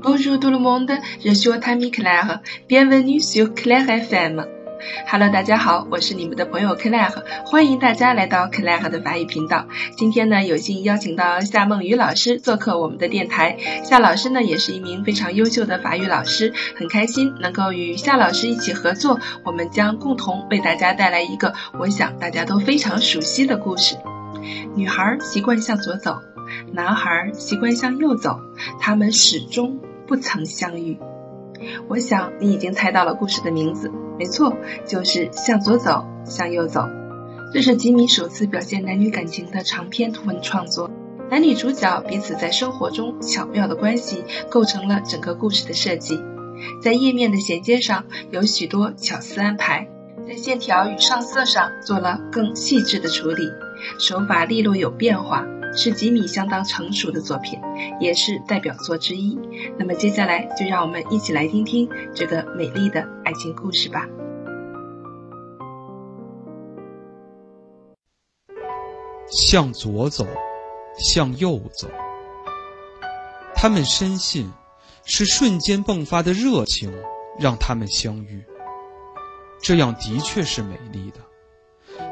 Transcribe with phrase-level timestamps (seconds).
[0.00, 0.92] Bonjour tout le monde,
[1.24, 2.40] je suis Tammy Claire.
[2.68, 4.44] Bienvenue sur Claire FM.
[5.10, 9.66] Hello，大家好，我是你们的朋友 Claire，欢迎大家来到 Claire 的法语频道。
[9.96, 13.56] 今天呢，有幸邀请到夏梦雨老师做客我们的电台。
[13.82, 23.96] 夏老师呢，也是一名非常优秀的法语老师，很开心能够与夏老师一起合作，我们将共同为大家带来一个我想大家都非常熟悉的故事。
[24.76, 26.20] 女孩习惯向左走。
[26.72, 28.40] 男孩习惯向右走，
[28.80, 30.98] 他们始终不曾相遇。
[31.88, 36.88] 我想你已经猜到了故事的名字，没错，就是向左走，向右走。
[37.52, 40.90] 这是吉米首次表现男女感情的长篇图文创作，
[41.30, 46.20] 男女主角彼此在生活中巧妙的关系构成了整个故事的设计。
[46.82, 49.88] 在页面的衔接上有许多巧思安排，
[50.26, 53.44] 在线条与上色上做了更细致的处理，
[53.98, 55.44] 手法利落有变化。
[55.76, 57.60] 是吉米相当成熟的作品，
[58.00, 59.38] 也是代表作之一。
[59.78, 64.06] 那么接下来就让我们一起来听听这个美丽的爱情故事吧。
[69.30, 70.26] 向左走，
[70.98, 71.86] 向右走。
[73.54, 74.50] 他们深信，
[75.04, 76.90] 是瞬间迸发的热情
[77.38, 78.42] 让他们相遇。
[79.60, 81.20] 这样的确是美丽的，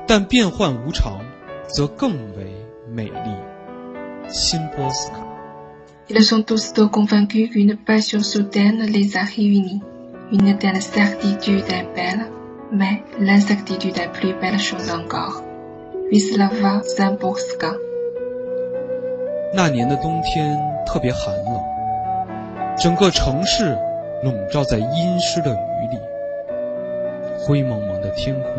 [0.06, 1.20] 但变幻无常，
[1.68, 2.46] 则更为。
[2.88, 3.30] 美丽，
[4.28, 5.16] 辛波斯卡。
[6.08, 9.82] Ils sont tous deux convaincus qu'une passion soudaine les a réunis.
[10.30, 12.30] Une telle certitude est belle,
[12.70, 15.42] mais l'incertitude est plus belle chose encore.
[16.12, 17.74] Vislava Zamborska。
[19.52, 21.60] 那年的冬天特别寒冷，
[22.78, 23.76] 整个城市
[24.22, 25.98] 笼罩在阴湿的雨里，
[27.36, 28.52] 灰蒙蒙的天空，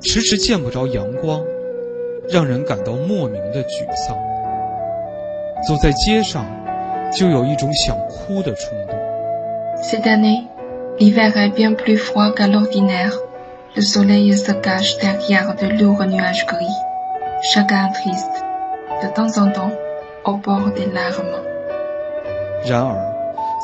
[0.00, 1.44] 迟迟见不着阳光。
[2.32, 4.16] 让人感到莫名的沮丧。
[5.66, 6.46] 走在街上，
[7.12, 8.96] 就有一种想哭的冲动。
[9.82, 10.46] Cette année,
[10.98, 13.12] l'hiver est bien plus froid qu'à l'ordinaire.
[13.74, 16.74] Le soleil se cache derrière de lourds nuages gris.
[17.42, 18.44] Chacun triste,
[19.02, 19.72] de temps en temps,
[20.24, 21.40] au bord des larmes.
[22.64, 22.94] 然而，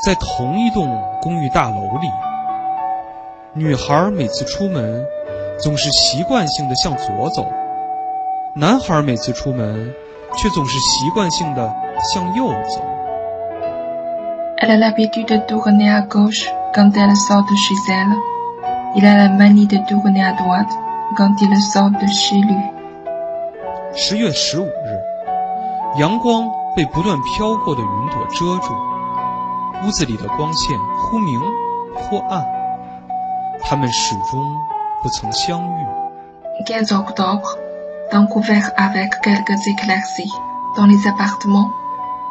[0.04, 2.08] 在同一栋公寓大楼里，
[3.54, 5.04] 女孩每次出门，
[5.58, 7.46] 总是习惯性的向左走。
[8.58, 9.92] 男孩每次出门，
[10.34, 12.80] 却总是习惯性的向右走。
[14.56, 18.16] Elle a l'habitude de tourner à gauche quand elle sort de chez elle.
[18.94, 20.72] Il a la manie de tourner à droite
[21.18, 22.56] quand il sort de chez lui.
[23.92, 28.72] 十月十五日，阳光被不断飘过的云朵遮住，
[29.84, 31.38] 屋子里的光线忽明
[31.94, 32.42] 忽暗，
[33.62, 34.40] 他们始终
[35.02, 35.86] 不曾相遇。
[36.64, 37.65] 15 octobre.
[38.11, 40.31] Temps couvert avec quelques éclaircies.
[40.77, 41.69] Dans les appartements,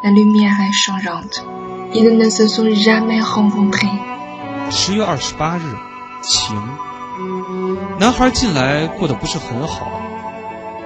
[0.03, 1.45] la lumière est changeante.
[1.93, 3.99] Ils ne se sont jamais rencontrés.
[4.71, 5.63] 十月二十八日，
[6.23, 6.57] 晴。
[7.99, 9.91] 男孩近来过得不是很好，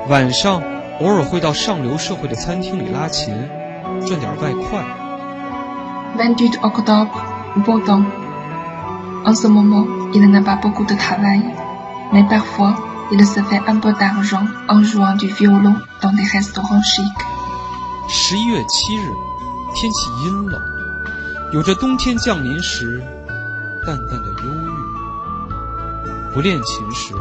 [0.08, 0.62] 晚上
[1.00, 3.34] 偶尔会到上流社会的餐厅里拉琴，
[4.06, 4.82] 赚点外快。
[6.16, 7.10] 28 octobre,
[7.64, 8.04] beau temps.
[9.26, 11.42] En ce moment, il n'a pas beaucoup de travail,
[12.12, 12.74] mais parfois
[13.10, 17.24] il se fait un peu d'argent en jouant du violon dans des restaurants chics.
[18.08, 19.12] 十一月七日，
[19.74, 20.60] 天气阴冷，
[21.52, 23.02] 有着冬天降临时
[23.86, 26.32] 淡淡的忧郁。
[26.34, 27.14] 不练琴时，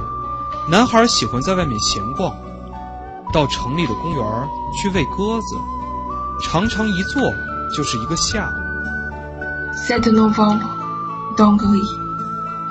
[0.69, 2.33] 男孩喜欢在外面闲逛，
[3.33, 4.25] 到城里的公园
[4.81, 5.55] 去喂鸽子，
[6.43, 7.21] 常常一坐
[7.75, 8.55] 就是一个下午。
[9.87, 10.59] 7 novembre,
[11.35, 11.97] dans gris,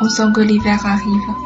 [0.01, 1.46] on sent que l'hiver arrive.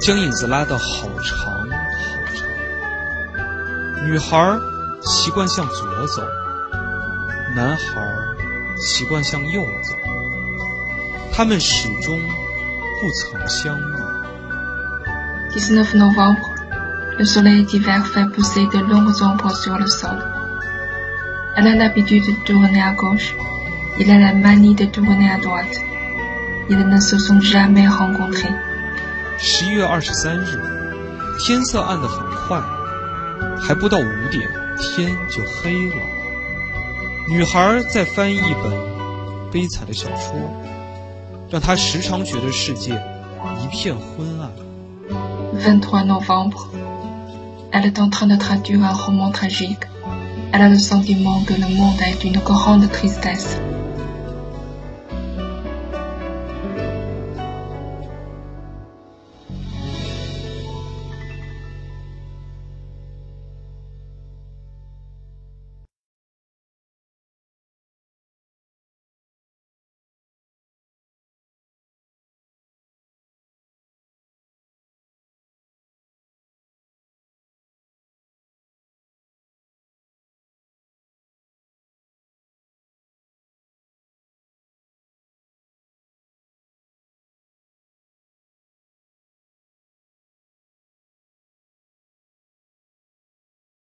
[0.00, 1.52] 将影子拉得好长好
[2.34, 2.44] 长。
[4.06, 4.58] 女孩
[5.02, 6.22] 习惯向左走，
[7.56, 8.02] 男孩
[8.78, 9.94] 习惯向右走，
[11.32, 12.20] 他们始终
[13.00, 13.94] 不曾相遇。
[15.52, 16.40] 19 novembre,
[17.16, 20.18] le soleil d'hiver fait pousser de longues ombres sur le sol.
[21.56, 23.34] Elle a l'habitude de tourner à gauche,
[23.98, 25.78] il a la manie de tourner à droite.
[26.68, 28.52] Ils ne se sont jamais rencontrés.
[29.38, 30.60] 十一月二十三日，
[31.38, 32.60] 天色暗得很快，
[33.60, 34.48] 还不到五点，
[34.78, 35.96] 天就黑了。
[37.28, 38.72] 女孩在翻译一本
[39.50, 40.34] 悲惨的小说，
[41.50, 42.92] 让他时常觉得世界
[43.62, 44.50] 一片昏暗。
[45.60, 46.68] 23 novembre.
[47.72, 49.88] Elle est en train de traduire un roman tragique.
[50.52, 53.58] Elle a le sentiment que le monde est une grande tristesse.